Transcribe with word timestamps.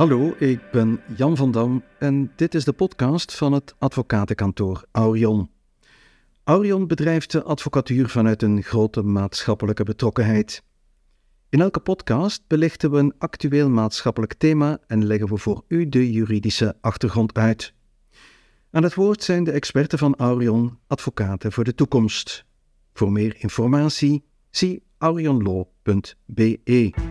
Hallo, 0.00 0.34
ik 0.38 0.60
ben 0.70 1.00
Jan 1.16 1.36
van 1.36 1.50
Dam 1.50 1.84
en 1.98 2.32
dit 2.36 2.54
is 2.54 2.64
de 2.64 2.72
podcast 2.72 3.36
van 3.36 3.52
het 3.52 3.74
advocatenkantoor 3.78 4.84
Aurion. 4.92 5.50
Aurion 6.44 6.86
bedrijft 6.86 7.32
de 7.32 7.42
advocatuur 7.42 8.08
vanuit 8.08 8.42
een 8.42 8.62
grote 8.62 9.02
maatschappelijke 9.02 9.84
betrokkenheid. 9.84 10.62
In 11.48 11.60
elke 11.60 11.80
podcast 11.80 12.42
belichten 12.46 12.90
we 12.90 12.98
een 12.98 13.14
actueel 13.18 13.70
maatschappelijk 13.70 14.34
thema 14.34 14.78
en 14.86 15.06
leggen 15.06 15.28
we 15.28 15.36
voor 15.36 15.64
u 15.68 15.88
de 15.88 16.12
juridische 16.12 16.76
achtergrond 16.80 17.34
uit. 17.34 17.74
Aan 18.70 18.82
het 18.82 18.94
woord 18.94 19.22
zijn 19.22 19.44
de 19.44 19.52
experten 19.52 19.98
van 19.98 20.16
Aurion, 20.16 20.78
advocaten 20.86 21.52
voor 21.52 21.64
de 21.64 21.74
toekomst. 21.74 22.44
Voor 22.92 23.12
meer 23.12 23.34
informatie 23.38 24.24
zie 24.50 24.82
aurionlaw.be. 24.98 27.09